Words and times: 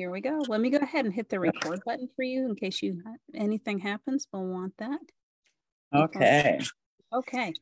here 0.00 0.10
we 0.10 0.22
go. 0.22 0.42
Let 0.48 0.62
me 0.62 0.70
go 0.70 0.78
ahead 0.78 1.04
and 1.04 1.12
hit 1.12 1.28
the 1.28 1.38
record 1.38 1.82
button 1.84 2.08
for 2.16 2.22
you 2.22 2.46
in 2.46 2.56
case 2.56 2.80
you 2.80 3.02
anything 3.34 3.78
happens. 3.78 4.26
We'll 4.32 4.46
want 4.46 4.72
that. 4.78 4.98
Okay. 5.94 6.58
Okay. 7.12 7.52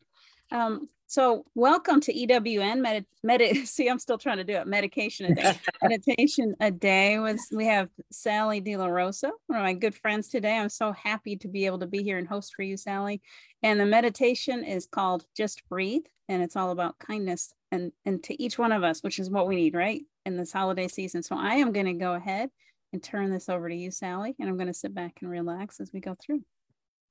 Um, 0.53 0.89
so 1.09 1.45
welcome 1.57 2.01
to 2.01 2.13
EWN 2.15 2.81
med, 2.81 3.05
med 3.25 3.43
see 3.67 3.89
I'm 3.89 3.99
still 3.99 4.19
trying 4.19 4.37
to 4.37 4.45
do 4.45 4.53
it 4.53 4.69
medication 4.69 5.33
a 5.33 5.35
day 5.35 5.59
meditation 5.83 6.55
a 6.61 6.71
day 6.71 7.19
was 7.19 7.41
we 7.53 7.67
have 7.67 7.89
Sally 8.13 8.61
De 8.61 8.77
La 8.77 8.87
Rosa 8.87 9.33
one 9.49 9.59
of 9.59 9.65
my 9.65 9.73
good 9.73 9.95
friends 9.95 10.29
today 10.29 10.57
I'm 10.59 10.69
so 10.69 10.93
happy 10.93 11.37
to 11.39 11.49
be 11.49 11.67
able 11.67 11.81
to 11.81 11.87
be 11.87 12.03
here 12.03 12.19
and 12.19 12.29
host 12.29 12.55
for 12.55 12.63
you 12.63 12.77
Sally 12.77 13.21
and 13.63 13.81
the 13.81 13.87
meditation 13.87 14.65
is 14.65 14.87
called 14.87 15.27
just 15.37 15.69
breathe 15.69 16.05
and 16.29 16.43
it's 16.43 16.57
all 16.57 16.71
about 16.71 16.99
kindness 16.99 17.53
and 17.73 17.93
and 18.05 18.23
to 18.25 18.43
each 18.43 18.59
one 18.59 18.73
of 18.73 18.85
us 18.85 19.03
which 19.03 19.19
is 19.19 19.29
what 19.29 19.49
we 19.49 19.57
need 19.57 19.75
right 19.75 20.03
in 20.29 20.37
this 20.37 20.53
holiday 20.53 20.89
season 20.89 21.23
so 21.23 21.37
I 21.37 21.55
am 21.55 21.73
going 21.73 21.87
to 21.87 21.95
go 21.95 22.15
ahead 22.15 22.51
and 22.93 23.03
turn 23.03 23.31
this 23.31 23.49
over 23.49 23.69
to 23.69 23.75
you 23.75 23.91
Sally 23.91 24.35
and 24.39 24.49
I'm 24.49 24.57
going 24.57 24.69
to 24.69 24.75
sit 24.75 24.95
back 24.95 25.19
and 25.21 25.31
relax 25.31 25.81
as 25.81 25.93
we 25.93 26.01
go 26.01 26.17
through 26.21 26.43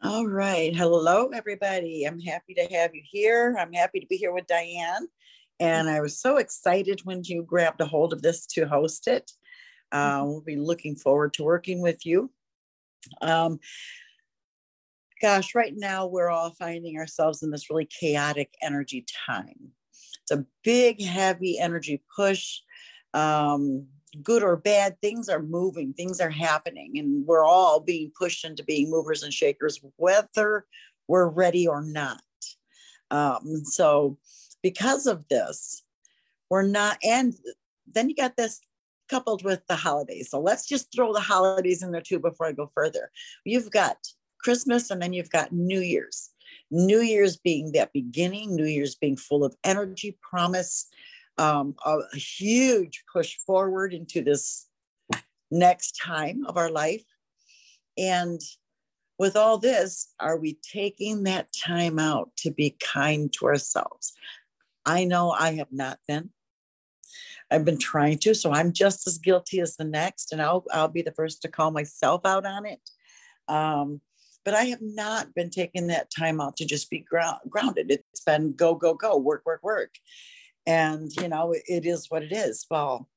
all 0.04 0.28
right. 0.28 0.76
Hello, 0.76 1.30
everybody. 1.30 2.06
I'm 2.06 2.20
happy 2.20 2.54
to 2.54 2.68
have 2.72 2.94
you 2.94 3.02
here. 3.04 3.58
I'm 3.60 3.74
happy 3.74 4.00
to 4.00 4.06
be 4.06 4.16
here 4.16 4.32
with 4.32 4.46
Diane. 4.46 5.08
And 5.60 5.90
I 5.90 6.02
was 6.02 6.20
so 6.20 6.38
excited 6.38 7.02
when 7.04 7.24
you 7.24 7.42
grabbed 7.42 7.82
a 7.82 7.86
hold 7.86 8.14
of 8.14 8.22
this 8.22 8.46
to 8.48 8.68
host 8.68 9.08
it. 9.08 9.32
Uh, 9.92 10.22
we'll 10.24 10.42
be 10.42 10.56
looking 10.56 10.96
forward 10.96 11.34
to 11.34 11.44
working 11.44 11.82
with 11.82 12.06
you. 12.06 12.32
Um, 13.22 13.60
gosh, 15.20 15.56
right 15.56 15.74
now 15.76 16.06
we're 16.06 16.30
all 16.30 16.52
finding 16.52 17.00
ourselves 17.00 17.42
in 17.42 17.50
this 17.50 17.72
really 17.72 17.88
chaotic 17.88 18.54
energy 18.62 19.04
time. 19.26 19.72
It's 20.22 20.32
a 20.32 20.46
big, 20.64 21.02
heavy 21.02 21.58
energy 21.58 22.04
push. 22.16 22.60
Um, 23.18 23.88
good 24.22 24.44
or 24.44 24.56
bad, 24.56 25.00
things 25.02 25.30
are 25.30 25.42
moving, 25.42 25.94
things 25.94 26.22
are 26.22 26.30
happening, 26.30 26.98
and 26.98 27.26
we're 27.26 27.46
all 27.46 27.80
being 27.80 28.12
pushed 28.18 28.46
into 28.46 28.64
being 28.64 28.90
movers 28.90 29.24
and 29.24 29.34
shakers, 29.34 29.80
whether 29.96 30.66
we're 31.08 31.28
ready 31.28 31.68
or 31.68 31.82
not. 31.82 32.22
Um, 33.10 33.64
so, 33.64 34.18
because 34.62 35.08
of 35.08 35.28
this, 35.30 35.84
we're 36.50 36.68
not, 36.68 36.98
and 37.04 37.34
then 37.92 38.10
you 38.10 38.16
got 38.16 38.38
this 38.38 38.60
coupled 39.10 39.44
with 39.44 39.66
the 39.68 39.76
holidays. 39.76 40.30
So, 40.30 40.40
let's 40.40 40.68
just 40.68 40.94
throw 40.94 41.12
the 41.12 41.20
holidays 41.20 41.82
in 41.82 41.92
there 41.92 42.02
too 42.02 42.20
before 42.20 42.48
I 42.48 42.52
go 42.52 42.70
further. 42.76 43.12
You've 43.46 43.72
got 43.72 43.98
Christmas 44.40 44.92
and 44.92 45.02
then 45.02 45.14
you've 45.14 45.32
got 45.32 45.52
New 45.52 45.80
Year's. 45.80 46.30
New 46.70 47.00
Year's 47.00 47.38
being 47.38 47.72
that 47.72 47.94
beginning, 47.94 48.56
New 48.56 48.66
Year's 48.66 48.96
being 48.96 49.18
full 49.18 49.44
of 49.44 49.56
energy, 49.64 50.18
promise, 50.22 50.88
um, 51.38 51.76
a, 51.86 52.00
a 52.14 52.18
huge 52.18 53.04
push 53.12 53.38
forward 53.46 53.94
into 53.94 54.22
this 54.22 54.68
next 55.52 56.00
time 56.04 56.46
of 56.46 56.58
our 56.58 56.70
life. 56.70 57.04
And 57.98 58.42
with 59.20 59.36
all 59.36 59.58
this, 59.58 60.14
are 60.20 60.38
we 60.38 60.60
taking 60.72 61.24
that 61.24 61.48
time 61.54 62.00
out 62.00 62.30
to 62.38 62.52
be 62.52 62.78
kind 62.80 63.32
to 63.34 63.46
ourselves? 63.46 64.14
I 64.86 65.06
know 65.06 65.32
I 65.32 65.56
have 65.56 65.72
not 65.72 66.00
been. 66.08 66.30
I've 67.50 67.66
been 67.66 67.80
trying 67.80 68.18
to, 68.20 68.36
so 68.36 68.52
I'm 68.52 68.74
just 68.74 69.08
as 69.08 69.18
guilty 69.18 69.60
as 69.62 69.78
the 69.78 69.86
next, 69.86 70.34
and 70.34 70.42
I'll 70.42 70.66
I'll 70.72 70.90
be 70.90 71.02
the 71.02 71.14
first 71.14 71.42
to 71.42 71.48
call 71.48 71.72
myself 71.72 72.26
out 72.26 72.46
on 72.46 72.66
it. 72.66 72.82
Um, 73.48 74.02
but 74.44 74.54
I 74.54 74.66
have 74.66 74.82
not 74.82 75.34
been 75.34 75.50
taking 75.50 75.88
that 75.88 76.10
time 76.10 76.42
out 76.42 76.58
to 76.58 76.66
just 76.66 76.90
be 76.90 77.00
ground, 77.00 77.40
grounded. 77.50 77.90
It's 77.90 78.22
been 78.22 78.54
go 78.54 78.76
go 78.76 78.94
go, 78.94 79.18
work 79.18 79.44
work 79.46 79.64
work, 79.64 79.96
and 80.68 81.12
you 81.14 81.28
know 81.28 81.54
it 81.54 81.86
is 81.86 82.12
what 82.12 82.22
it 82.22 82.32
is 82.32 82.68
well 82.70 83.10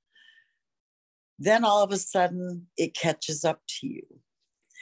then 1.39 1.65
all 1.65 1.83
of 1.83 1.91
a 1.91 1.99
sudden 1.99 2.67
it 2.79 2.95
catches 2.95 3.45
up 3.45 3.61
to 3.67 3.87
you 3.87 4.07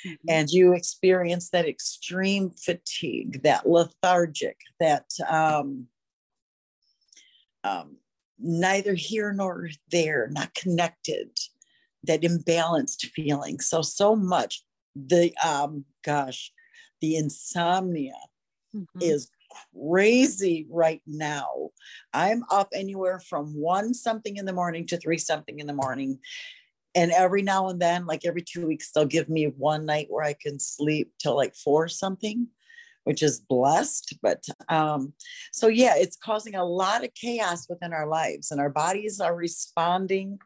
mm-hmm. 0.06 0.14
and 0.28 0.50
you 0.50 0.74
experience 0.74 1.50
that 1.50 1.66
extreme 1.66 2.50
fatigue 2.50 3.42
that 3.42 3.68
lethargic 3.68 4.58
that 4.78 5.06
um, 5.28 5.86
um, 7.64 7.96
neither 8.38 8.94
here 8.94 9.32
nor 9.32 9.68
there 9.90 10.28
not 10.30 10.54
connected 10.54 11.30
that 12.04 12.22
imbalanced 12.22 13.06
feeling 13.14 13.58
so 13.58 13.82
so 13.82 14.14
much 14.14 14.62
the 14.94 15.34
um 15.44 15.84
gosh 16.04 16.52
the 17.00 17.16
insomnia 17.16 18.14
mm-hmm. 18.74 19.00
is 19.00 19.30
crazy 19.74 20.66
right 20.70 21.02
now. 21.06 21.70
I'm 22.12 22.44
up 22.50 22.68
anywhere 22.74 23.20
from 23.20 23.54
one 23.54 23.94
something 23.94 24.36
in 24.36 24.44
the 24.44 24.52
morning 24.52 24.86
to 24.86 24.96
three 24.96 25.18
something 25.18 25.58
in 25.58 25.66
the 25.66 25.72
morning. 25.72 26.18
And 26.94 27.12
every 27.12 27.42
now 27.42 27.68
and 27.68 27.80
then, 27.80 28.06
like 28.06 28.24
every 28.24 28.42
two 28.42 28.66
weeks, 28.66 28.90
they'll 28.90 29.04
give 29.04 29.28
me 29.28 29.44
one 29.56 29.86
night 29.86 30.06
where 30.08 30.24
I 30.24 30.34
can 30.34 30.58
sleep 30.58 31.12
till 31.18 31.36
like 31.36 31.54
four 31.54 31.88
something, 31.88 32.48
which 33.04 33.22
is 33.22 33.40
blessed. 33.40 34.16
But 34.22 34.44
um, 34.68 35.12
so, 35.52 35.68
yeah, 35.68 35.94
it's 35.96 36.16
causing 36.16 36.54
a 36.54 36.64
lot 36.64 37.04
of 37.04 37.14
chaos 37.14 37.68
within 37.68 37.92
our 37.92 38.06
lives, 38.06 38.50
and 38.50 38.60
our 38.60 38.70
bodies 38.70 39.20
are 39.20 39.34
responding. 39.34 40.38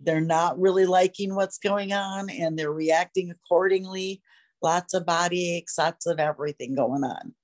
They're 0.00 0.20
not 0.20 0.60
really 0.60 0.86
liking 0.86 1.34
what's 1.34 1.58
going 1.58 1.92
on 1.92 2.28
and 2.28 2.58
they're 2.58 2.72
reacting 2.72 3.30
accordingly. 3.30 4.22
Lots 4.62 4.94
of 4.94 5.06
body 5.06 5.56
aches, 5.56 5.78
lots 5.78 6.06
of 6.06 6.18
everything 6.18 6.74
going 6.74 7.04
on. 7.04 7.34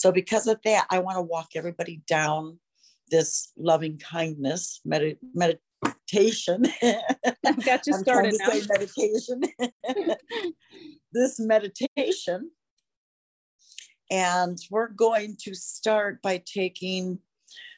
So, 0.00 0.10
because 0.10 0.46
of 0.46 0.58
that, 0.64 0.86
I 0.88 1.00
want 1.00 1.18
to 1.18 1.22
walk 1.22 1.48
everybody 1.54 2.00
down 2.08 2.58
this 3.10 3.52
loving 3.58 3.98
kindness 3.98 4.80
med- 4.82 5.18
meditation. 5.34 6.64
I've 7.44 7.62
got 7.66 7.86
you 7.86 7.92
started 7.98 8.34
now. 8.38 8.48
Say 8.48 8.62
meditation. 8.66 9.42
this 11.12 11.38
meditation. 11.38 12.50
And 14.10 14.56
we're 14.70 14.88
going 14.88 15.36
to 15.42 15.54
start 15.54 16.22
by 16.22 16.42
taking 16.46 17.18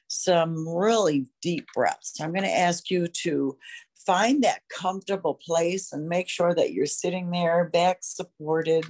some 0.06 0.68
really 0.68 1.26
deep 1.42 1.66
breaths. 1.74 2.20
I'm 2.20 2.30
going 2.30 2.44
to 2.44 2.56
ask 2.56 2.88
you 2.88 3.08
to 3.24 3.58
find 4.06 4.44
that 4.44 4.62
comfortable 4.70 5.40
place 5.44 5.92
and 5.92 6.08
make 6.08 6.28
sure 6.28 6.54
that 6.54 6.72
you're 6.72 6.86
sitting 6.86 7.32
there, 7.32 7.64
back 7.64 7.98
supported, 8.02 8.84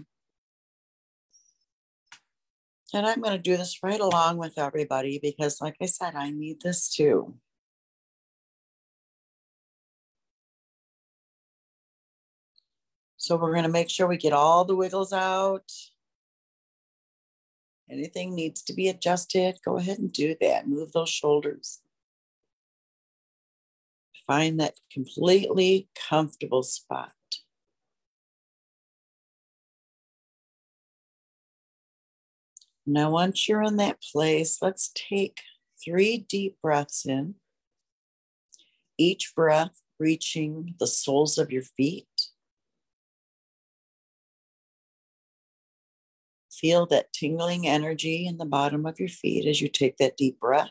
and 2.92 3.06
I'm 3.06 3.20
going 3.20 3.36
to 3.36 3.42
do 3.42 3.56
this 3.56 3.78
right 3.82 4.00
along 4.00 4.36
with 4.36 4.58
everybody 4.58 5.18
because, 5.20 5.60
like 5.60 5.76
I 5.80 5.86
said, 5.86 6.14
I 6.14 6.30
need 6.30 6.60
this 6.62 6.94
too. 6.94 7.34
So 13.16 13.36
we're 13.36 13.52
going 13.52 13.64
to 13.64 13.70
make 13.70 13.88
sure 13.88 14.08
we 14.08 14.16
get 14.16 14.32
all 14.32 14.64
the 14.64 14.76
wiggles 14.76 15.12
out. 15.12 15.70
Anything 17.88 18.34
needs 18.34 18.62
to 18.64 18.72
be 18.72 18.88
adjusted, 18.88 19.58
go 19.64 19.76
ahead 19.76 19.98
and 19.98 20.12
do 20.12 20.34
that. 20.40 20.66
Move 20.66 20.92
those 20.92 21.10
shoulders. 21.10 21.80
Find 24.26 24.58
that 24.60 24.74
completely 24.90 25.88
comfortable 26.08 26.62
spot. 26.62 27.12
Now, 32.86 33.10
once 33.10 33.48
you're 33.48 33.62
in 33.62 33.76
that 33.76 34.02
place, 34.12 34.58
let's 34.60 34.90
take 34.94 35.40
three 35.82 36.18
deep 36.18 36.56
breaths 36.60 37.06
in, 37.06 37.36
each 38.98 39.32
breath 39.36 39.80
reaching 40.00 40.74
the 40.80 40.86
soles 40.86 41.38
of 41.38 41.52
your 41.52 41.62
feet. 41.62 42.06
Feel 46.50 46.86
that 46.86 47.12
tingling 47.12 47.66
energy 47.66 48.26
in 48.26 48.38
the 48.38 48.44
bottom 48.44 48.84
of 48.86 48.98
your 48.98 49.08
feet 49.08 49.46
as 49.46 49.60
you 49.60 49.68
take 49.68 49.96
that 49.98 50.16
deep 50.16 50.40
breath. 50.40 50.70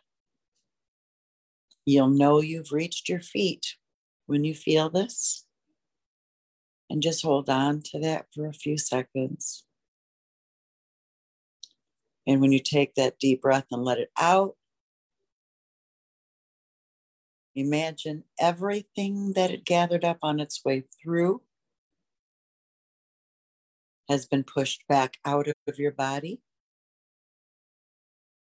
You'll 1.86 2.10
know 2.10 2.42
you've 2.42 2.72
reached 2.72 3.10
your 3.10 3.20
feet 3.22 3.76
when 4.26 4.44
you 4.44 4.54
feel 4.54 4.90
this. 4.90 5.46
And 6.90 7.02
just 7.02 7.24
hold 7.24 7.50
on 7.50 7.82
to 7.92 8.00
that 8.00 8.28
for 8.34 8.48
a 8.48 8.54
few 8.54 8.78
seconds. 8.78 9.64
And 12.28 12.40
when 12.40 12.52
you 12.52 12.60
take 12.60 12.96
that 12.96 13.20
deep 13.20 13.42
breath 13.42 13.66
and 13.72 13.84
let 13.84 13.98
it 13.98 14.12
out, 14.20 14.56
imagine 17.56 18.24
everything 18.40 19.34
that 19.34 19.52
it 19.52 19.66
gathered 19.66 20.06
up 20.06 20.20
on 20.22 20.40
its 20.40 20.64
way 20.64 20.86
through 21.02 21.42
has 24.10 24.26
been 24.26 24.44
pushed 24.44 24.88
back 24.88 25.18
out 25.26 25.48
of 25.48 25.80
your 25.80 25.92
body 25.92 26.42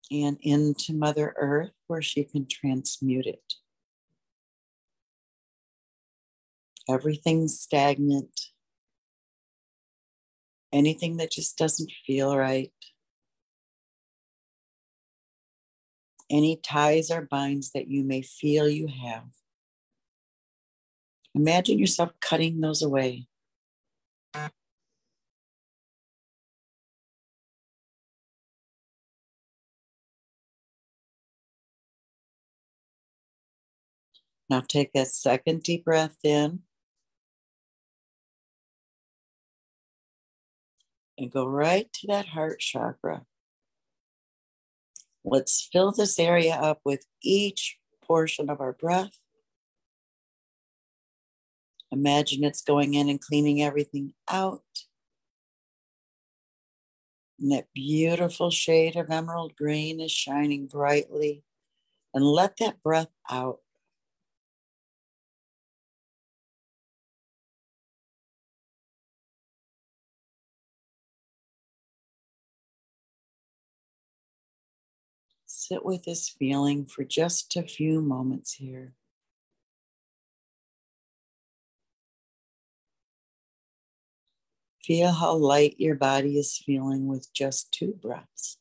and 0.10 0.38
into 0.42 0.94
Mother 0.94 1.34
Earth 1.38 1.72
where 1.88 2.02
she 2.02 2.24
can 2.24 2.48
transmute 2.50 3.25
it. 3.25 3.54
Everything's 6.90 7.60
stagnant. 7.60 8.40
Anything 10.72 11.18
that 11.18 11.31
just 11.31 11.58
doesn't 11.58 11.92
feel 12.06 12.38
right 12.38 12.72
any 16.30 16.58
ties 16.58 17.10
or 17.12 17.22
binds 17.22 17.72
that 17.72 17.88
you 17.88 18.04
may 18.04 18.22
feel 18.22 18.68
you 18.70 18.88
have. 18.88 19.26
Imagine 21.34 21.78
yourself 21.80 22.12
cutting 22.20 22.62
those 22.62 22.82
away. 22.82 23.28
Now 34.50 34.62
take 34.62 34.94
that 34.94 35.08
second 35.08 35.64
deep 35.64 35.86
breath 35.86 36.18
in. 36.24 36.62
And 41.18 41.32
go 41.32 41.46
right 41.46 41.92
to 41.94 42.08
that 42.08 42.28
heart 42.28 42.60
chakra. 42.60 43.26
Let's 45.30 45.68
fill 45.74 45.92
this 45.92 46.18
area 46.20 46.54
up 46.54 46.80
with 46.86 47.06
each 47.22 47.78
portion 48.02 48.50
of 48.50 48.62
our 48.62 48.72
breath. 48.72 49.20
Imagine 51.92 52.46
it's 52.46 52.62
going 52.62 52.94
in 52.94 53.10
and 53.10 53.20
cleaning 53.20 53.62
everything 53.62 54.14
out. 54.32 54.62
And 57.38 57.52
that 57.52 57.68
beautiful 57.76 58.52
shade 58.52 58.96
of 58.96 59.12
emerald 59.12 59.54
green 59.58 60.00
is 60.00 60.14
shining 60.14 60.66
brightly. 60.66 61.44
And 62.14 62.24
let 62.24 62.56
that 62.60 62.82
breath 62.82 63.12
out. 63.30 63.60
Sit 75.50 75.86
with 75.86 76.04
this 76.04 76.28
feeling 76.28 76.86
for 76.86 77.06
just 77.06 77.56
a 77.56 77.64
few 77.64 78.02
moments 78.02 78.54
here. 78.54 78.94
Feel 84.84 85.12
how 85.12 85.36
light 85.36 85.76
your 85.80 85.96
body 85.96 86.38
is 86.38 86.58
feeling 86.58 87.08
with 87.08 87.34
just 87.34 87.72
two 87.72 87.94
breaths. 88.02 88.58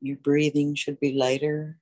Your 0.00 0.16
breathing 0.16 0.74
should 0.74 0.98
be 0.98 1.12
lighter, 1.12 1.78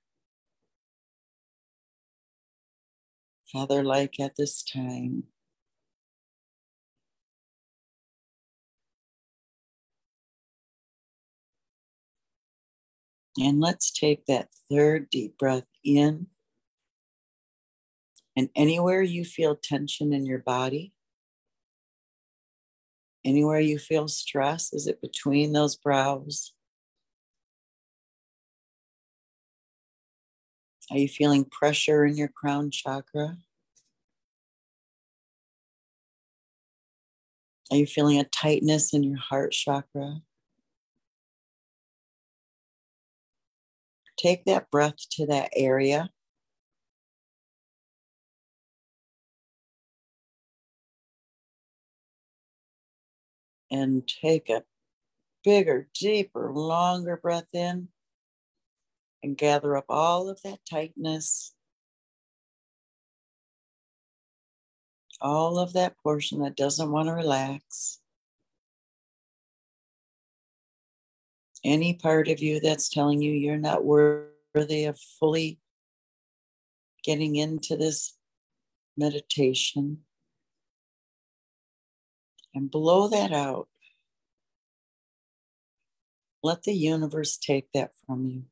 Father 3.53 3.85
like 3.85 4.19
at 4.19 4.37
this 4.37 4.63
time. 4.63 5.25
And 13.39 13.61
let's 13.61 13.91
take 13.91 14.27
that 14.27 14.49
third 14.71 15.11
deep 15.11 15.37
breath 15.39 15.67
in. 15.85 16.29
And 18.37 18.49
anywhere 18.55 19.03
you 19.03 19.25
feel 19.25 19.57
tension 19.57 20.13
in 20.13 20.27
your 20.27 20.39
body, 20.39 20.93
anywhere 23.25 23.61
you 23.61 23.79
feel 23.79 24.09
stress, 24.09 24.73
is 24.73 24.87
it 24.87 25.01
between 25.01 25.53
those 25.53 25.77
brows? 25.77 26.53
Are 30.91 30.99
you 30.99 31.09
feeling 31.09 31.45
pressure 31.45 32.05
in 32.05 32.17
your 32.17 32.29
crown 32.29 32.71
chakra? 32.71 33.37
Are 37.71 37.77
you 37.77 37.87
feeling 37.87 38.21
a 38.21 38.25
tightness 38.25 38.95
in 38.95 39.03
your 39.03 39.19
heart 39.19 39.53
chakra? 39.53 40.23
Take 44.17 44.45
that 44.47 44.71
breath 44.71 44.97
to 45.13 45.27
that 45.27 45.51
area. 45.55 46.11
And 53.71 54.09
take 54.09 54.49
a 54.49 54.63
bigger, 55.45 55.89
deeper, 55.95 56.53
longer 56.53 57.17
breath 57.17 57.55
in 57.55 57.89
and 59.23 59.37
gather 59.37 59.77
up 59.77 59.87
all 59.89 60.29
of 60.29 60.41
that 60.43 60.61
tightness, 60.69 61.53
all 65.21 65.59
of 65.59 65.73
that 65.73 65.97
portion 66.03 66.41
that 66.41 66.57
doesn't 66.57 66.91
want 66.91 67.09
to 67.09 67.13
relax. 67.13 68.01
Any 71.67 71.95
part 71.95 72.29
of 72.29 72.41
you 72.41 72.61
that's 72.61 72.89
telling 72.89 73.21
you 73.21 73.33
you're 73.33 73.57
not 73.57 73.85
worthy 73.85 74.85
of 74.85 74.99
fully 75.19 75.59
getting 77.05 77.37
into 77.37 77.77
this 77.77 78.17
meditation. 78.97 79.99
And 82.55 82.71
blow 82.71 83.09
that 83.09 83.33
out. 83.33 83.69
Let 86.43 86.63
the 86.63 86.73
universe 86.73 87.37
take 87.37 87.71
that 87.75 87.91
from 88.07 88.27
you. 88.27 88.45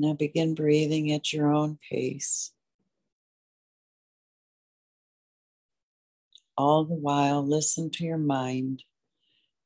Now 0.00 0.12
begin 0.12 0.54
breathing 0.54 1.10
at 1.10 1.32
your 1.32 1.52
own 1.52 1.80
pace. 1.90 2.52
All 6.56 6.84
the 6.84 6.94
while, 6.94 7.44
listen 7.44 7.90
to 7.90 8.04
your 8.04 8.16
mind 8.16 8.84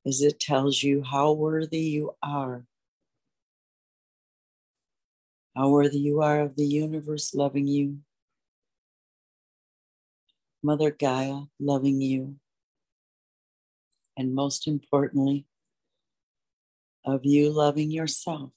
as 0.06 0.22
it 0.22 0.40
tells 0.40 0.82
you 0.82 1.02
how 1.02 1.32
worthy 1.32 1.80
you 1.80 2.12
are. 2.22 2.64
How 5.54 5.68
worthy 5.68 5.98
you 5.98 6.22
are 6.22 6.40
of 6.40 6.56
the 6.56 6.64
universe 6.64 7.34
loving 7.34 7.66
you, 7.66 7.98
Mother 10.62 10.90
Gaia 10.90 11.42
loving 11.60 12.00
you, 12.00 12.36
and 14.16 14.34
most 14.34 14.66
importantly, 14.66 15.44
of 17.04 17.26
you 17.26 17.50
loving 17.50 17.90
yourself 17.90 18.52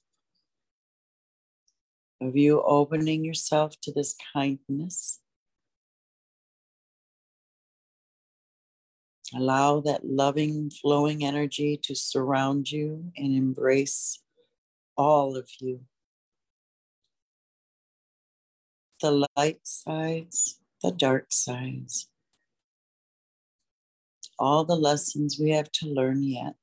of 2.20 2.36
you 2.36 2.62
opening 2.62 3.24
yourself 3.24 3.74
to 3.82 3.92
this 3.92 4.14
kindness. 4.32 5.20
Allow 9.34 9.80
that 9.80 10.06
loving, 10.06 10.70
flowing 10.70 11.24
energy 11.24 11.78
to 11.82 11.94
surround 11.94 12.70
you 12.70 13.12
and 13.16 13.34
embrace 13.34 14.22
all 14.96 15.36
of 15.36 15.48
you. 15.60 15.80
The 19.02 19.26
light 19.36 19.60
sides, 19.64 20.60
the 20.82 20.92
dark 20.92 21.26
sides, 21.30 22.08
all 24.38 24.64
the 24.64 24.76
lessons 24.76 25.38
we 25.40 25.50
have 25.50 25.70
to 25.72 25.86
learn 25.86 26.22
yet. 26.22 26.54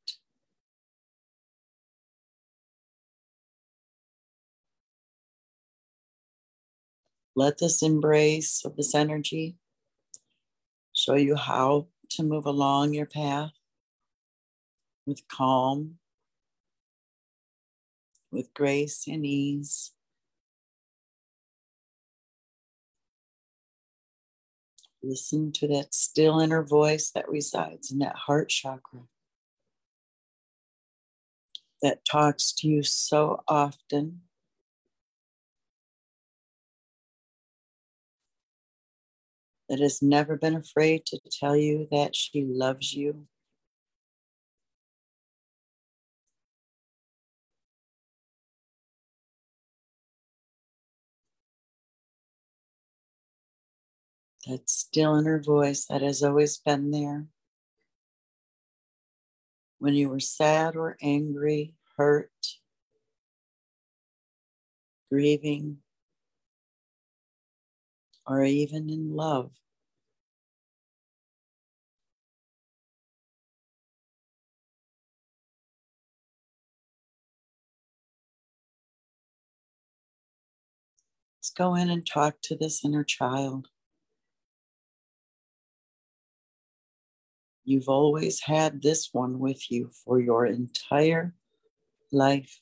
Let 7.36 7.58
this 7.58 7.82
embrace 7.82 8.64
of 8.64 8.76
this 8.76 8.94
energy 8.94 9.58
show 10.94 11.16
you 11.16 11.36
how 11.36 11.88
to 12.12 12.24
move 12.24 12.46
along 12.46 12.94
your 12.94 13.08
path 13.08 13.52
with 15.08 15.28
calm, 15.28 15.98
with 18.32 18.54
grace 18.54 19.06
and 19.08 19.26
ease. 19.26 19.92
Listen 25.02 25.52
to 25.54 25.68
that 25.70 25.94
still 25.94 26.40
inner 26.40 26.64
voice 26.64 27.10
that 27.12 27.28
resides 27.28 27.92
in 27.92 28.00
that 28.00 28.16
heart 28.16 28.50
chakra 28.50 29.02
that 31.82 32.06
talks 32.06 32.54
to 32.54 32.68
you 32.68 32.84
so 32.84 33.44
often 33.48 34.22
that 39.74 39.80
has 39.80 40.04
never 40.04 40.38
been 40.38 40.54
afraid 40.54 41.04
to 41.04 41.20
tell 41.32 41.58
you 41.58 41.88
that 41.90 42.16
she 42.16 42.44
loves 42.46 42.94
you. 42.94 43.26
That's 54.48 54.74
still 54.74 55.16
in 55.16 55.26
her 55.26 55.42
voice 55.42 55.88
that 55.88 56.04
has 56.04 56.22
always 56.22 56.60
been 56.60 56.92
there. 56.92 57.26
When 59.80 59.96
you 59.96 60.10
were 60.10 60.20
sad 60.20 60.76
or 60.76 60.98
angry, 61.02 61.74
hurt, 61.98 62.30
grieving, 65.10 65.78
or 68.28 68.44
even 68.44 68.88
in 68.92 69.16
love. 69.16 69.50
Let's 81.44 81.52
go 81.52 81.76
in 81.76 81.90
and 81.90 82.08
talk 82.08 82.36
to 82.44 82.56
this 82.56 82.86
inner 82.86 83.04
child. 83.04 83.68
You've 87.66 87.90
always 87.90 88.40
had 88.40 88.82
this 88.82 89.10
one 89.12 89.40
with 89.40 89.70
you 89.70 89.90
for 90.06 90.22
your 90.22 90.46
entire 90.46 91.34
life. 92.14 92.62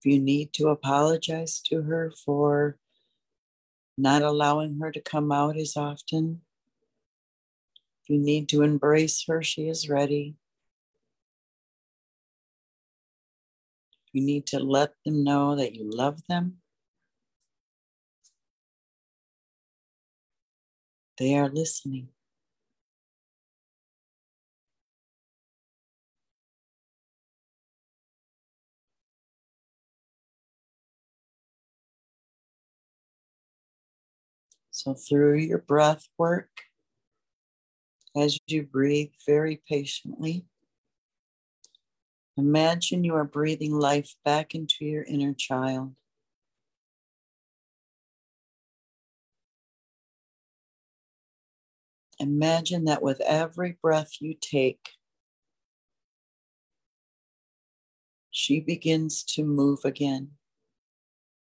If 0.00 0.06
you 0.06 0.18
need 0.18 0.52
to 0.54 0.70
apologize 0.70 1.60
to 1.66 1.82
her 1.82 2.12
for 2.24 2.76
not 3.96 4.22
allowing 4.22 4.78
her 4.80 4.90
to 4.90 5.00
come 5.00 5.30
out 5.30 5.56
as 5.56 5.76
often, 5.76 6.42
if 8.02 8.10
you 8.10 8.18
need 8.18 8.48
to 8.50 8.62
embrace 8.62 9.24
her, 9.28 9.42
she 9.42 9.68
is 9.68 9.88
ready. 9.88 10.36
You 14.12 14.22
need 14.22 14.46
to 14.48 14.58
let 14.58 14.92
them 15.04 15.24
know 15.24 15.56
that 15.56 15.74
you 15.74 15.90
love 15.90 16.20
them. 16.28 16.58
They 21.18 21.34
are 21.34 21.48
listening. 21.48 22.13
So, 34.84 34.92
through 34.92 35.38
your 35.38 35.60
breath 35.60 36.10
work, 36.18 36.66
as 38.16 38.38
you 38.48 38.62
breathe 38.64 39.12
very 39.26 39.62
patiently, 39.68 40.44
Imagine 42.36 43.02
you 43.02 43.12
are 43.16 43.24
breathing 43.24 43.72
life 43.72 44.14
back 44.24 44.54
into 44.54 44.84
your 44.84 45.02
inner 45.02 45.34
child. 45.34 45.96
Imagine 52.18 52.86
that 52.86 53.02
with 53.02 53.20
every 53.20 53.70
breath 53.80 54.20
you 54.20 54.34
take, 54.34 54.94
she 58.30 58.60
begins 58.60 59.22
to 59.24 59.42
move 59.42 59.82
again, 59.82 60.32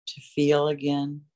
to 0.07 0.21
feel 0.21 0.67
again, 0.67 1.26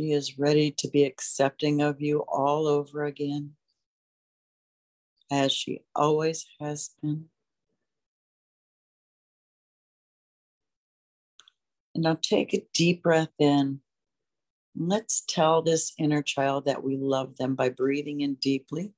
She 0.00 0.12
is 0.12 0.38
ready 0.38 0.70
to 0.78 0.88
be 0.88 1.04
accepting 1.04 1.82
of 1.82 2.00
you 2.00 2.20
all 2.20 2.66
over 2.66 3.04
again, 3.04 3.56
as 5.30 5.52
she 5.52 5.82
always 5.94 6.46
has 6.58 6.92
been. 7.02 7.26
And 11.94 12.04
now 12.04 12.16
take 12.22 12.54
a 12.54 12.66
deep 12.72 13.02
breath 13.02 13.34
in. 13.38 13.80
Let's 14.74 15.22
tell 15.28 15.60
this 15.60 15.92
inner 15.98 16.22
child 16.22 16.64
that 16.64 16.82
we 16.82 16.96
love 16.96 17.36
them 17.36 17.54
by 17.54 17.68
breathing 17.68 18.22
in 18.22 18.36
deeply 18.36 18.94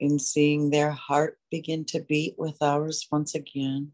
and 0.00 0.22
seeing 0.22 0.70
their 0.70 0.92
heart 0.92 1.40
begin 1.50 1.84
to 1.86 2.00
beat 2.00 2.36
with 2.38 2.62
ours 2.62 3.08
once 3.10 3.34
again. 3.34 3.90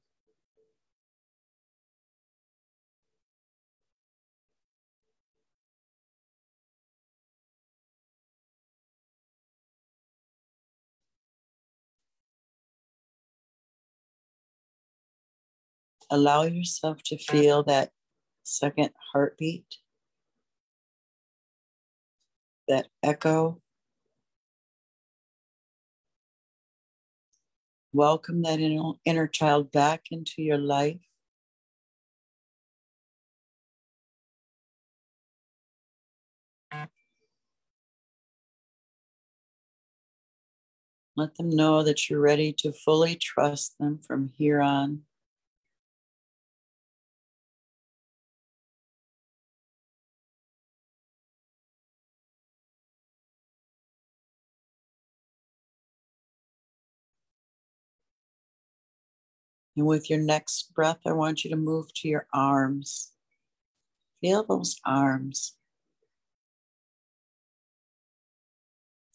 Allow 16.11 16.43
yourself 16.43 17.03
to 17.05 17.19
feel 17.19 17.63
that 17.65 17.91
second 18.43 18.91
heartbeat, 19.13 19.77
that 22.69 22.89
echo. 23.03 23.61
Welcome 27.93 28.43
that 28.43 28.61
inner 29.07 29.27
child 29.27 29.73
back 29.73 30.07
into 30.11 30.43
your 30.43 30.59
life. 30.59 31.01
Let 41.17 41.37
them 41.37 41.49
know 41.49 41.83
that 41.83 42.11
you're 42.11 42.21
ready 42.21 42.53
to 42.59 42.73
fully 42.73 43.17
trust 43.17 43.79
them 43.79 44.01
from 44.07 44.29
here 44.37 44.61
on. 44.61 45.05
And 59.77 59.87
with 59.87 60.09
your 60.09 60.21
next 60.21 60.75
breath, 60.75 61.01
I 61.07 61.13
want 61.13 61.45
you 61.45 61.51
to 61.51 61.57
move 61.57 61.93
to 61.95 62.09
your 62.09 62.27
arms. 62.33 63.13
Feel 64.23 64.45
those 64.45 64.77
arms. 64.85 65.57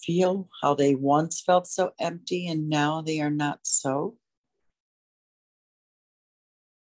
Feel 0.04 0.50
how 0.62 0.76
they 0.76 0.96
once 0.96 1.42
felt 1.42 1.68
so 1.68 1.92
empty 2.00 2.48
and 2.48 2.70
now 2.70 3.02
they 3.02 3.20
are 3.22 3.32
not 3.32 3.60
so. 3.64 4.18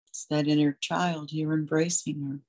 It's 0.08 0.26
that 0.26 0.46
inner 0.46 0.76
child, 0.80 1.32
you're 1.32 1.52
embracing 1.52 2.22
her. 2.22 2.40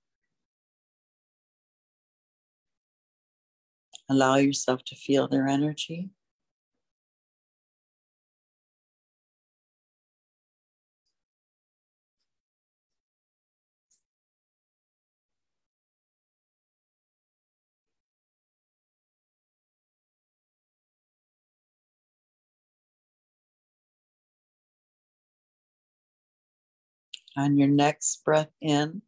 Allow 4.08 4.36
yourself 4.36 4.84
to 4.86 4.96
feel 4.96 5.28
their 5.28 5.48
energy. 5.48 6.12
On 27.38 27.58
your 27.58 27.68
next 27.68 28.24
breath 28.24 28.52
in, 28.62 29.02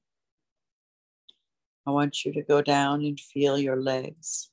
I 1.85 1.91
want 1.91 2.25
you 2.25 2.33
to 2.33 2.41
go 2.41 2.61
down 2.61 3.05
and 3.05 3.17
feel 3.17 3.57
your 3.57 3.81
legs. 3.81 4.49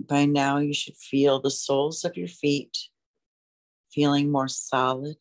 By 0.00 0.24
now, 0.24 0.58
you 0.58 0.74
should 0.74 0.96
feel 0.96 1.40
the 1.40 1.50
soles 1.50 2.04
of 2.04 2.16
your 2.16 2.28
feet 2.28 2.76
feeling 3.92 4.30
more 4.32 4.48
solid, 4.48 5.16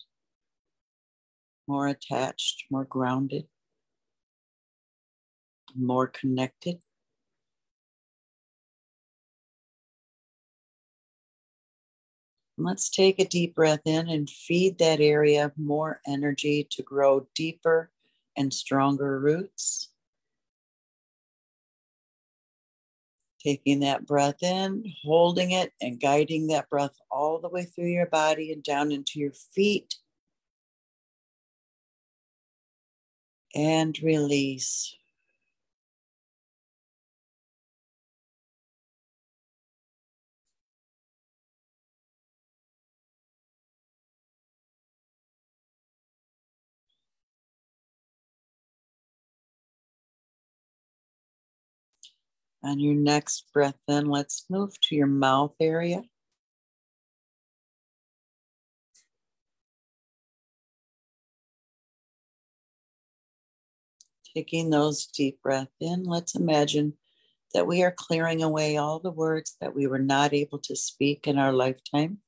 more 1.67 1.87
attached, 1.87 2.65
more 2.71 2.85
grounded, 2.85 3.45
more 5.75 6.07
connected. 6.07 6.81
Let's 12.57 12.89
take 12.89 13.19
a 13.19 13.25
deep 13.25 13.55
breath 13.55 13.81
in 13.85 14.07
and 14.09 14.29
feed 14.29 14.77
that 14.77 14.99
area 14.99 15.51
more 15.57 16.01
energy 16.05 16.67
to 16.71 16.83
grow 16.83 17.27
deeper 17.33 17.89
and 18.37 18.53
stronger 18.53 19.19
roots. 19.19 19.89
Taking 23.43 23.79
that 23.79 24.05
breath 24.05 24.41
in, 24.43 24.85
holding 25.03 25.51
it, 25.51 25.73
and 25.81 25.99
guiding 25.99 26.47
that 26.47 26.69
breath 26.69 26.95
all 27.11 27.39
the 27.39 27.49
way 27.49 27.65
through 27.65 27.89
your 27.89 28.05
body 28.05 28.53
and 28.53 28.63
down 28.63 28.91
into 28.91 29.19
your 29.19 29.33
feet. 29.33 29.95
And 33.55 33.97
release. 34.01 34.95
On 52.65 52.79
your 52.79 52.95
next 52.95 53.51
breath, 53.53 53.75
then 53.87 54.05
let's 54.05 54.45
move 54.49 54.79
to 54.81 54.95
your 54.95 55.07
mouth 55.07 55.53
area. 55.59 56.01
Taking 64.33 64.69
those 64.69 65.05
deep 65.05 65.41
breaths 65.43 65.71
in, 65.81 66.05
let's 66.05 66.35
imagine 66.35 66.93
that 67.53 67.67
we 67.67 67.83
are 67.83 67.93
clearing 67.95 68.41
away 68.41 68.77
all 68.77 68.99
the 68.99 69.11
words 69.11 69.57
that 69.59 69.75
we 69.75 69.85
were 69.85 69.99
not 69.99 70.33
able 70.33 70.57
to 70.59 70.75
speak 70.75 71.27
in 71.27 71.37
our 71.37 71.51
lifetime. 71.51 72.19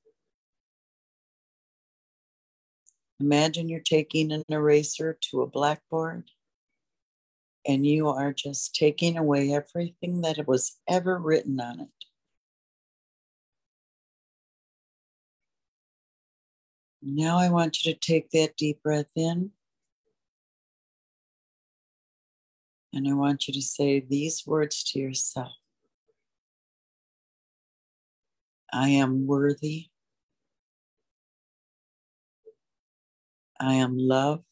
Imagine 3.22 3.70
you're 3.70 3.80
taking 3.80 4.34
an 4.34 4.44
eraser 4.50 5.18
to 5.32 5.42
a 5.42 5.48
blackboard 5.48 6.30
and 7.68 7.86
you 7.86 8.08
are 8.08 8.34
just 8.34 8.76
taking 8.76 9.18
away 9.18 9.54
everything 9.54 10.22
that 10.22 10.48
was 10.48 10.78
ever 10.88 11.18
written 11.18 11.60
on 11.60 11.82
it. 11.82 11.90
Now 17.02 17.38
I 17.38 17.50
want 17.50 17.84
you 17.84 17.94
to 17.94 18.00
take 18.00 18.32
that 18.32 18.58
deep 18.58 18.82
breath 18.84 19.12
in 19.16 19.52
And 22.96 23.10
I 23.10 23.14
want 23.14 23.46
you 23.48 23.54
to 23.54 23.62
say 23.62 24.00
these 24.00 24.44
words 24.48 24.82
to 24.92 25.00
yourself 25.00 25.52
I 28.72 28.90
am 28.90 29.28
worthy. 29.28 29.88
I 33.60 33.76
am 33.76 33.98
loved. 33.98 34.44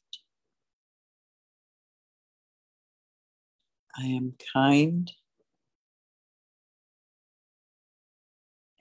I 3.95 4.05
am 4.05 4.33
kind. 4.53 5.11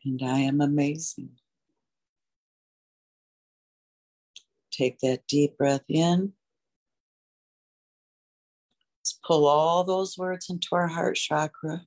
And 0.05 0.21
I 0.23 0.39
am 0.39 0.61
amazing. 0.61 1.31
Take 4.73 4.99
that 5.01 5.27
deep 5.29 5.59
breath 5.59 5.85
in. 5.89 6.33
Let's 8.99 9.19
pull 9.25 9.47
all 9.47 9.85
those 9.85 10.17
words 10.17 10.49
into 10.49 10.69
our 10.73 10.89
heart 10.89 11.17
chakra. 11.17 11.83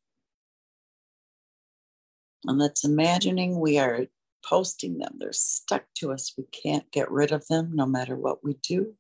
And 2.46 2.60
let's 2.60 2.86
imagining 2.86 3.60
we 3.60 3.80
are 3.80 4.06
posting 4.46 5.00
them. 5.00 5.16
They're 5.18 5.34
stuck 5.34 5.86
to 5.96 6.12
us. 6.12 6.34
We 6.38 6.46
can't 6.46 6.90
get 6.92 7.10
rid 7.12 7.32
of 7.32 7.48
them 7.48 7.72
no 7.74 7.86
matter 7.86 8.16
what 8.16 8.44
we 8.44 8.54
do. 8.62 8.94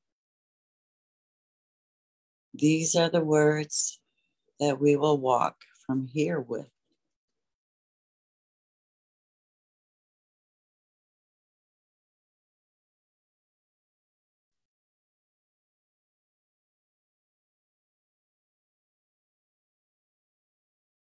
These 2.53 2.95
are 2.95 3.09
the 3.09 3.23
words 3.23 3.99
that 4.59 4.79
we 4.79 4.95
will 4.95 5.17
walk 5.17 5.55
from 5.85 6.07
here 6.07 6.39
with. 6.39 6.69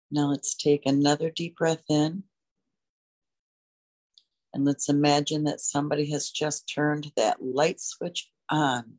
Now 0.09 0.27
let's 0.27 0.55
take 0.55 0.85
another 0.85 1.29
deep 1.29 1.57
breath 1.57 1.83
in. 1.89 2.23
And 4.53 4.65
let's 4.65 4.89
imagine 4.89 5.43
that 5.43 5.59
somebody 5.61 6.09
has 6.11 6.29
just 6.29 6.71
turned 6.73 7.11
that 7.15 7.43
light 7.43 7.79
switch 7.79 8.29
on. 8.49 8.97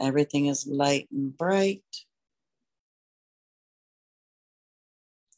Everything 0.00 0.46
is 0.46 0.66
light 0.66 1.08
and 1.12 1.36
bright. 1.36 1.84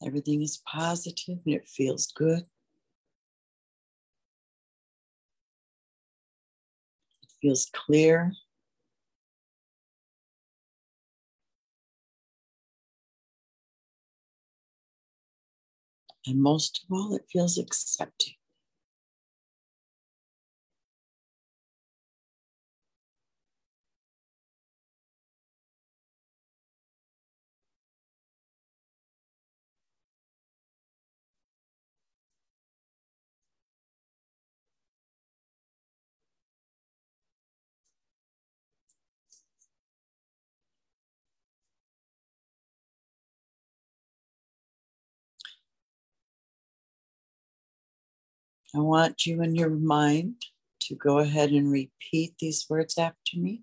Everything 0.04 0.42
is 0.42 0.62
positive 0.66 1.38
and 1.44 1.54
it 1.54 1.68
feels 1.68 2.12
good. 2.12 2.42
It 7.22 7.30
feels 7.40 7.68
clear. 7.72 8.32
And 16.26 16.40
most 16.40 16.84
of 16.84 16.92
all, 16.92 17.16
it 17.16 17.24
feels 17.32 17.58
accepting. 17.58 18.34
I 48.74 48.78
want 48.78 49.26
you 49.26 49.42
in 49.42 49.54
your 49.54 49.68
mind 49.68 50.36
to 50.82 50.94
go 50.94 51.18
ahead 51.18 51.50
and 51.50 51.70
repeat 51.70 52.34
these 52.38 52.66
words 52.70 52.96
after 52.96 53.36
me. 53.36 53.62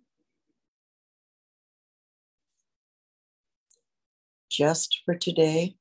Just 4.52 5.02
for 5.06 5.16
today, 5.16 5.76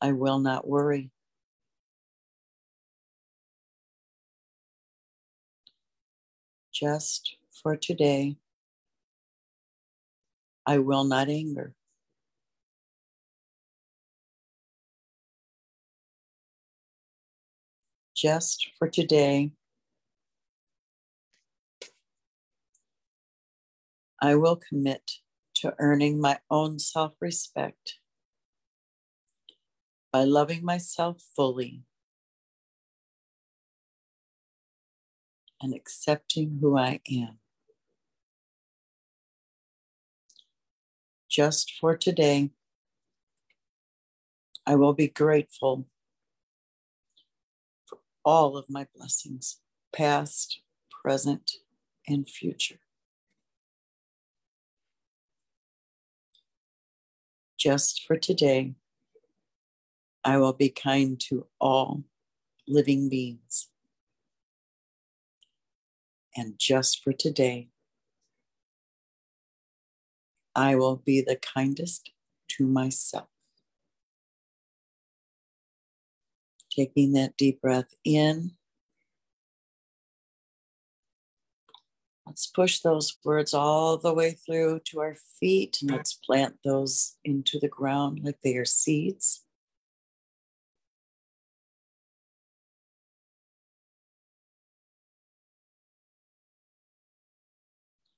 I 0.00 0.12
will 0.12 0.38
not 0.38 0.66
worry. 0.66 1.10
Just 6.72 7.36
for 7.62 7.76
today, 7.76 8.36
I 10.66 10.78
will 10.78 11.04
not 11.04 11.28
anger. 11.28 11.74
Just 18.22 18.70
for 18.78 18.88
today, 18.88 19.50
I 24.20 24.36
will 24.36 24.54
commit 24.54 25.10
to 25.56 25.74
earning 25.80 26.20
my 26.20 26.38
own 26.48 26.78
self 26.78 27.14
respect 27.20 27.98
by 30.12 30.22
loving 30.22 30.64
myself 30.64 31.20
fully 31.34 31.82
and 35.60 35.74
accepting 35.74 36.58
who 36.60 36.78
I 36.78 37.00
am. 37.10 37.38
Just 41.28 41.72
for 41.80 41.96
today, 41.96 42.50
I 44.64 44.76
will 44.76 44.92
be 44.92 45.08
grateful 45.08 45.86
all 48.24 48.56
of 48.56 48.66
my 48.68 48.86
blessings, 48.94 49.60
past, 49.92 50.60
present, 51.02 51.52
and 52.06 52.28
future. 52.28 52.80
Just 57.58 58.04
for 58.06 58.16
today, 58.16 58.74
I 60.24 60.38
will 60.38 60.52
be 60.52 60.68
kind 60.68 61.18
to 61.28 61.46
all 61.60 62.04
living 62.66 63.08
beings. 63.08 63.68
And 66.36 66.54
just 66.58 67.02
for 67.02 67.12
today, 67.12 67.68
I 70.54 70.76
will 70.76 70.96
be 70.96 71.20
the 71.20 71.36
kindest 71.36 72.10
to 72.48 72.66
myself. 72.66 73.31
Taking 76.74 77.12
that 77.12 77.36
deep 77.36 77.60
breath 77.60 77.94
in. 78.02 78.52
Let's 82.26 82.46
push 82.46 82.80
those 82.80 83.18
words 83.24 83.52
all 83.52 83.98
the 83.98 84.14
way 84.14 84.30
through 84.32 84.80
to 84.86 85.00
our 85.00 85.16
feet 85.38 85.78
and 85.82 85.90
let's 85.90 86.14
plant 86.14 86.56
those 86.64 87.16
into 87.24 87.58
the 87.58 87.68
ground 87.68 88.20
like 88.22 88.38
they 88.42 88.56
are 88.56 88.64
seeds. 88.64 89.44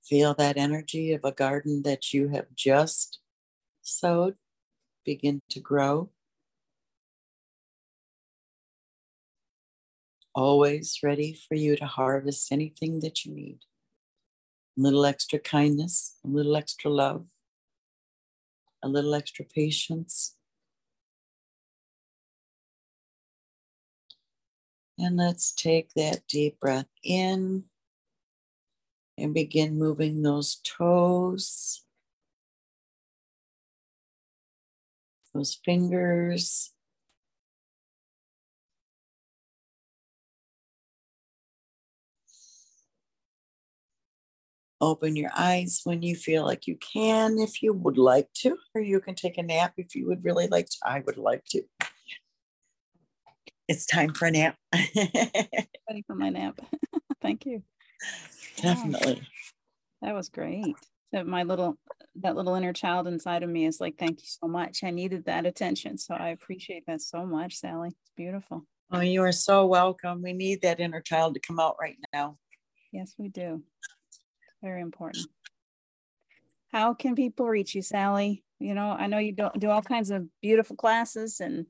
Feel 0.04 0.34
that 0.34 0.56
energy 0.56 1.12
of 1.12 1.24
a 1.24 1.32
garden 1.32 1.82
that 1.82 2.12
you 2.12 2.28
have 2.28 2.54
just 2.54 3.18
sowed 3.82 4.36
begin 5.04 5.40
to 5.50 5.58
grow. 5.58 6.10
Always 10.34 10.98
ready 11.02 11.38
for 11.48 11.54
you 11.54 11.76
to 11.76 11.86
harvest 11.86 12.50
anything 12.52 13.00
that 13.00 13.24
you 13.24 13.34
need. 13.34 13.58
A 14.76 14.80
little 14.80 15.06
extra 15.06 15.38
kindness, 15.38 16.16
a 16.24 16.28
little 16.28 16.56
extra 16.56 16.90
love, 16.90 17.26
a 18.82 18.88
little 18.88 19.14
extra 19.14 19.44
patience. 19.44 20.36
And 24.98 25.16
let's 25.16 25.52
take 25.52 25.94
that 25.94 26.26
deep 26.28 26.60
breath 26.60 26.86
in 27.02 27.64
and 29.16 29.34
begin 29.34 29.78
moving 29.78 30.22
those 30.22 30.60
toes, 30.64 31.82
those 35.32 35.58
fingers. 35.64 36.73
Open 44.84 45.16
your 45.16 45.30
eyes 45.34 45.80
when 45.84 46.02
you 46.02 46.14
feel 46.14 46.44
like 46.44 46.66
you 46.66 46.76
can, 46.76 47.38
if 47.38 47.62
you 47.62 47.72
would 47.72 47.96
like 47.96 48.28
to, 48.34 48.58
or 48.74 48.82
you 48.82 49.00
can 49.00 49.14
take 49.14 49.38
a 49.38 49.42
nap 49.42 49.72
if 49.78 49.94
you 49.94 50.06
would 50.08 50.22
really 50.22 50.46
like 50.46 50.66
to. 50.66 50.76
I 50.84 51.00
would 51.06 51.16
like 51.16 51.42
to. 51.52 51.62
It's 53.66 53.86
time 53.86 54.12
for 54.12 54.26
a 54.26 54.30
nap. 54.30 54.56
Ready 54.74 56.04
for 56.06 56.14
my 56.14 56.28
nap. 56.28 56.60
Thank 57.22 57.46
you. 57.46 57.62
Definitely. 58.58 59.26
That 60.02 60.14
was 60.14 60.28
great. 60.28 60.76
That 61.12 61.26
my 61.26 61.44
little 61.44 61.78
that 62.16 62.36
little 62.36 62.54
inner 62.54 62.74
child 62.74 63.06
inside 63.06 63.42
of 63.42 63.48
me 63.48 63.64
is 63.64 63.80
like, 63.80 63.96
thank 63.96 64.20
you 64.20 64.28
so 64.28 64.46
much. 64.46 64.84
I 64.84 64.90
needed 64.90 65.24
that 65.24 65.46
attention. 65.46 65.96
So 65.96 66.14
I 66.14 66.28
appreciate 66.28 66.84
that 66.86 67.00
so 67.00 67.24
much, 67.24 67.54
Sally. 67.54 67.88
It's 67.88 68.12
beautiful. 68.14 68.66
Oh, 68.92 69.00
you 69.00 69.22
are 69.22 69.32
so 69.32 69.64
welcome. 69.64 70.20
We 70.20 70.34
need 70.34 70.60
that 70.60 70.78
inner 70.78 71.00
child 71.00 71.34
to 71.34 71.40
come 71.40 71.58
out 71.58 71.76
right 71.80 71.96
now. 72.12 72.36
Yes, 72.92 73.14
we 73.18 73.28
do. 73.28 73.62
Very 74.64 74.80
important. 74.80 75.26
How 76.72 76.94
can 76.94 77.14
people 77.14 77.46
reach 77.46 77.74
you, 77.74 77.82
Sally? 77.82 78.42
You 78.58 78.74
know, 78.74 78.92
I 78.92 79.08
know 79.08 79.18
you 79.18 79.32
don't 79.32 79.60
do 79.60 79.68
all 79.68 79.82
kinds 79.82 80.10
of 80.10 80.26
beautiful 80.40 80.74
classes 80.74 81.38
and 81.38 81.66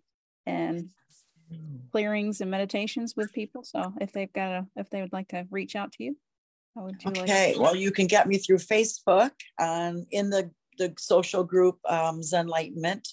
and 0.46 0.90
clearings 1.90 2.40
and 2.40 2.52
meditations 2.52 3.14
with 3.16 3.32
people. 3.32 3.64
So 3.64 3.92
if 4.00 4.12
they've 4.12 4.32
got 4.32 4.52
a 4.52 4.66
if 4.76 4.90
they 4.90 5.00
would 5.00 5.12
like 5.12 5.26
to 5.30 5.44
reach 5.50 5.74
out 5.74 5.90
to 5.94 6.04
you, 6.04 6.16
how 6.76 6.84
would 6.84 7.02
you 7.02 7.10
like 7.10 7.22
okay, 7.24 7.54
like 7.54 7.60
well, 7.60 7.74
you 7.74 7.90
can 7.90 8.06
get 8.06 8.28
me 8.28 8.38
through 8.38 8.58
Facebook 8.58 9.32
um, 9.58 10.06
in 10.12 10.30
the 10.30 10.52
the 10.78 10.94
social 10.96 11.42
group 11.42 11.80
um, 11.88 12.20
Zenlightenment. 12.20 13.08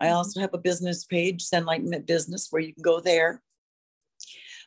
I 0.00 0.06
Mhm. 0.06 0.14
also 0.14 0.40
have 0.40 0.54
a 0.54 0.58
business 0.58 1.04
page, 1.04 1.42
Zen 1.42 1.62
Enlightenment 1.64 2.06
Business, 2.06 2.48
where 2.50 2.62
you 2.62 2.72
can 2.72 2.82
go 2.82 3.00
there. 3.00 3.42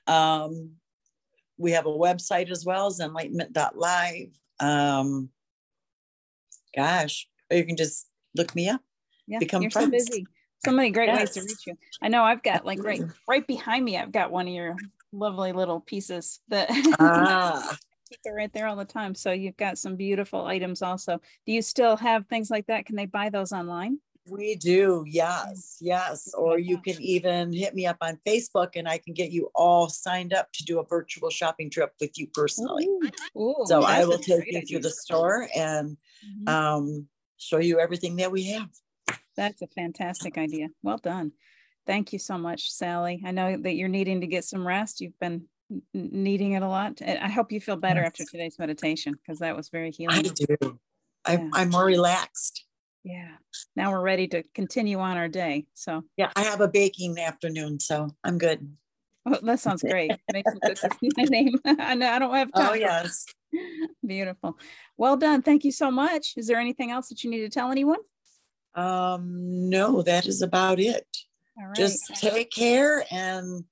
Um, 0.05 0.75
we 1.61 1.71
have 1.71 1.85
a 1.85 1.89
website 1.89 2.49
as 2.49 2.65
well, 2.65 2.91
zenlightenment.live. 2.91 4.40
Um, 4.61 5.29
gosh, 6.75 7.27
or 7.49 7.57
you 7.57 7.65
can 7.65 7.75
just 7.77 8.07
look 8.35 8.55
me 8.55 8.69
up. 8.69 8.81
yeah, 9.27 9.39
become 9.39 9.63
you're 9.63 9.71
so 9.71 9.79
friends. 9.81 10.09
busy. 10.09 10.27
So 10.63 10.71
many 10.71 10.91
great 10.91 11.11
ways 11.11 11.31
to 11.31 11.41
reach 11.41 11.65
you. 11.65 11.75
I 12.03 12.07
know 12.07 12.23
I've 12.23 12.43
got 12.43 12.65
like 12.65 12.83
right 12.83 13.01
right 13.27 13.45
behind 13.45 13.83
me, 13.83 13.97
I've 13.97 14.11
got 14.11 14.31
one 14.31 14.47
of 14.47 14.53
your 14.53 14.77
lovely 15.11 15.51
little 15.53 15.79
pieces 15.79 16.39
that 16.49 16.69
Ah, 16.99 17.77
keep 18.09 18.19
it 18.23 18.29
right 18.29 18.53
there 18.53 18.67
all 18.67 18.75
the 18.75 18.85
time. 18.85 19.15
So 19.15 19.31
you've 19.31 19.57
got 19.57 19.79
some 19.79 19.95
beautiful 19.95 20.45
items 20.45 20.81
also. 20.81 21.19
Do 21.45 21.51
you 21.51 21.61
still 21.63 21.97
have 21.97 22.27
things 22.27 22.51
like 22.51 22.67
that? 22.67 22.85
Can 22.85 22.95
they 22.95 23.07
buy 23.07 23.29
those 23.29 23.51
online? 23.51 23.99
We 24.27 24.55
do, 24.55 25.03
yes, 25.07 25.77
yes. 25.81 26.33
Or 26.33 26.59
you 26.59 26.77
can 26.79 27.01
even 27.01 27.51
hit 27.51 27.73
me 27.73 27.85
up 27.87 27.97
on 28.01 28.19
Facebook 28.27 28.71
and 28.75 28.87
I 28.87 28.97
can 28.99 29.13
get 29.13 29.31
you 29.31 29.49
all 29.55 29.89
signed 29.89 30.33
up 30.33 30.51
to 30.53 30.63
do 30.63 30.79
a 30.79 30.85
virtual 30.85 31.29
shopping 31.29 31.69
trip 31.69 31.93
with 31.99 32.17
you 32.17 32.27
personally. 32.33 32.87
Ooh, 32.87 33.09
ooh, 33.37 33.55
So 33.65 33.83
I 33.83 34.05
will 34.05 34.19
take 34.19 34.51
you 34.51 34.61
through 34.61 34.79
the 34.81 34.91
store 34.91 35.47
and 35.55 35.97
Mhm. 36.45 36.49
um, 36.49 37.07
show 37.37 37.57
you 37.59 37.79
everything 37.79 38.15
that 38.17 38.31
we 38.31 38.45
have. 38.45 38.69
That's 39.35 39.61
a 39.61 39.67
fantastic 39.67 40.37
idea. 40.37 40.67
Well 40.83 40.97
done. 40.97 41.31
Thank 41.87 42.13
you 42.13 42.19
so 42.19 42.37
much, 42.37 42.69
Sally. 42.71 43.23
I 43.25 43.31
know 43.31 43.57
that 43.57 43.73
you're 43.73 43.87
needing 43.89 44.21
to 44.21 44.27
get 44.27 44.43
some 44.45 44.65
rest. 44.67 45.01
You've 45.01 45.17
been 45.19 45.47
needing 45.93 46.51
it 46.51 46.61
a 46.61 46.67
lot. 46.67 47.01
I 47.01 47.29
hope 47.29 47.51
you 47.51 47.59
feel 47.59 47.77
better 47.77 48.03
after 48.03 48.23
today's 48.25 48.59
meditation 48.59 49.13
because 49.13 49.39
that 49.39 49.55
was 49.55 49.69
very 49.69 49.87
I 49.87 49.91
healing. 49.91 50.23
do. 50.35 50.79
I, 51.25 51.33
Yeah. 51.37 51.49
I'm 51.53 51.69
more 51.69 51.85
relaxed. 51.85 52.65
Yeah. 53.03 53.31
Now 53.75 53.91
we're 53.91 54.01
ready 54.01 54.27
to 54.29 54.43
continue 54.53 54.99
on 54.99 55.17
our 55.17 55.27
day. 55.27 55.65
So 55.73 56.03
Yeah, 56.17 56.31
I 56.35 56.43
have 56.43 56.61
a 56.61 56.67
baking 56.67 57.17
afternoon, 57.19 57.79
so 57.79 58.09
I'm 58.23 58.37
good. 58.37 58.75
oh, 59.25 59.37
that 59.41 59.59
sounds 59.59 59.81
great. 59.81 60.11
Make 60.31 60.45
some 60.47 60.59
cookies 60.59 60.83
in 61.01 61.09
my 61.17 61.23
name. 61.23 61.55
I 61.65 61.95
know 61.95 62.09
I 62.09 62.19
don't 62.19 62.33
have 62.35 62.51
time. 62.53 62.69
Oh, 62.69 62.73
yes. 62.73 63.25
Beautiful. 64.05 64.57
Well 64.97 65.17
done. 65.17 65.41
Thank 65.41 65.63
you 65.63 65.71
so 65.71 65.89
much. 65.91 66.33
Is 66.37 66.47
there 66.47 66.59
anything 66.59 66.91
else 66.91 67.09
that 67.09 67.23
you 67.23 67.29
need 67.29 67.41
to 67.41 67.49
tell 67.49 67.71
anyone? 67.71 67.99
Um, 68.75 69.69
no, 69.69 70.01
that 70.03 70.27
is 70.27 70.41
about 70.41 70.79
it. 70.79 71.05
All 71.57 71.67
right. 71.67 71.75
Just 71.75 72.15
take 72.15 72.51
care 72.51 73.03
and 73.11 73.65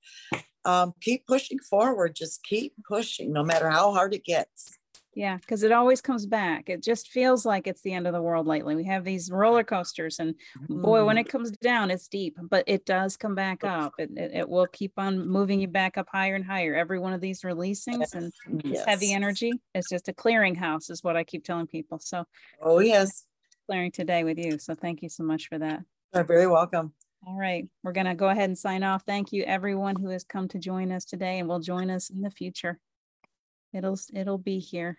um, 0.64 0.92
keep 1.00 1.26
pushing 1.26 1.58
forward. 1.58 2.14
Just 2.14 2.42
keep 2.44 2.74
pushing, 2.86 3.32
no 3.32 3.42
matter 3.42 3.70
how 3.70 3.92
hard 3.92 4.12
it 4.12 4.24
gets. 4.24 4.78
Yeah, 5.20 5.36
because 5.36 5.62
it 5.64 5.70
always 5.70 6.00
comes 6.00 6.24
back. 6.24 6.70
It 6.70 6.82
just 6.82 7.10
feels 7.10 7.44
like 7.44 7.66
it's 7.66 7.82
the 7.82 7.92
end 7.92 8.06
of 8.06 8.14
the 8.14 8.22
world 8.22 8.46
lately. 8.46 8.74
We 8.74 8.84
have 8.84 9.04
these 9.04 9.30
roller 9.30 9.62
coasters, 9.62 10.18
and 10.18 10.34
boy, 10.70 11.04
when 11.04 11.18
Mm, 11.18 11.20
it 11.20 11.28
comes 11.28 11.50
down, 11.50 11.90
it's 11.90 12.08
deep, 12.08 12.38
but 12.40 12.64
it 12.66 12.86
does 12.86 13.18
come 13.18 13.34
back 13.34 13.62
up. 13.62 13.92
It, 13.98 14.08
it, 14.16 14.30
it 14.32 14.48
will 14.48 14.66
keep 14.66 14.92
on 14.96 15.28
moving 15.28 15.60
you 15.60 15.68
back 15.68 15.98
up 15.98 16.08
higher 16.10 16.36
and 16.36 16.44
higher. 16.46 16.74
Every 16.74 16.98
one 16.98 17.12
of 17.12 17.20
these 17.20 17.42
releasings 17.42 18.14
and 18.14 18.32
this 18.64 18.82
heavy 18.86 19.12
energy 19.12 19.60
is 19.74 19.88
just 19.90 20.08
a 20.08 20.14
clearinghouse, 20.14 20.90
is 20.90 21.04
what 21.04 21.18
I 21.18 21.24
keep 21.24 21.44
telling 21.44 21.66
people. 21.66 21.98
So 21.98 22.24
Oh, 22.62 22.78
yes. 22.78 23.26
clearing 23.68 23.92
today 23.92 24.24
with 24.24 24.38
you. 24.38 24.58
So 24.58 24.74
thank 24.74 25.02
you 25.02 25.10
so 25.10 25.22
much 25.22 25.48
for 25.48 25.58
that. 25.58 25.80
You're 26.14 26.24
very 26.24 26.46
welcome. 26.46 26.94
All 27.26 27.36
right, 27.36 27.68
we're 27.82 27.92
gonna 27.92 28.14
go 28.14 28.30
ahead 28.30 28.48
and 28.48 28.56
sign 28.56 28.82
off. 28.82 29.02
Thank 29.04 29.32
you, 29.32 29.42
everyone 29.42 29.96
who 29.96 30.08
has 30.08 30.24
come 30.24 30.48
to 30.48 30.58
join 30.58 30.90
us 30.90 31.04
today 31.04 31.40
and 31.40 31.46
will 31.46 31.60
join 31.60 31.90
us 31.90 32.08
in 32.08 32.22
the 32.22 32.30
future. 32.30 32.78
It'll 33.74 33.98
it'll 34.14 34.38
be 34.38 34.60
here. 34.60 34.96